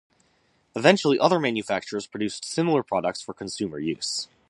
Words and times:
Eventually 0.75 1.19
other 1.19 1.39
manufacturers 1.39 2.07
produced 2.07 2.43
similar 2.43 2.81
products 2.81 3.21
for 3.21 3.35
consumer 3.35 3.77
use. 3.77 4.27